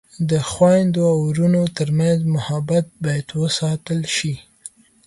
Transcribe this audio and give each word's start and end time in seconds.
د 0.29 0.31
خویندو 0.51 1.01
او 1.11 1.17
ورونو 1.29 1.61
ترمنځ 1.77 2.19
محبت 2.35 2.85
باید 3.03 3.27
وساتل 3.41 3.99
شي. 4.15 4.33